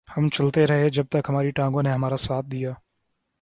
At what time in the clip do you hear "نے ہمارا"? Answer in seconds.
1.83-2.17